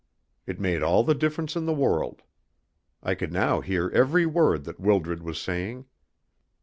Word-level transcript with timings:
It 0.47 0.59
made 0.59 0.81
all 0.81 1.03
the 1.03 1.13
difference 1.13 1.55
in 1.55 1.65
the 1.67 1.75
world. 1.75 2.23
I 3.03 3.13
could 3.13 3.31
now 3.31 3.61
hear 3.61 3.91
every 3.93 4.25
word 4.25 4.63
that 4.63 4.79
Wildred 4.79 5.21
was 5.21 5.39
saying. 5.39 5.85